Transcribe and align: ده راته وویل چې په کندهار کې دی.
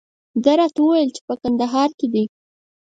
ده 0.43 0.51
راته 0.59 0.79
وویل 0.81 1.09
چې 1.15 1.21
په 1.27 1.33
کندهار 1.41 1.89
کې 1.99 2.07
دی. 2.13 2.23